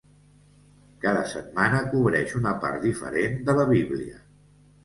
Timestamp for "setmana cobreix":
1.33-2.33